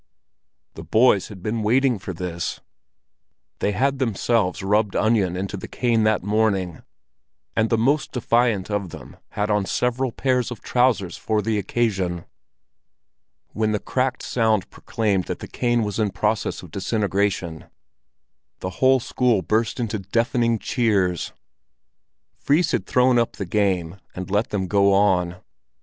[0.73, 2.59] The boys had been waiting for this;
[3.59, 6.81] they had themselves rubbed onion into the cane that morning,
[7.55, 12.25] and the most defiant of them had on several pairs of trousers for the occasion.
[13.49, 17.65] When the cracked sound proclaimed that the cane was in process of disintegration,
[18.59, 21.31] the whole school burst into deafening cheers.
[22.39, 25.35] Fris had thrown up the game, and let them go on.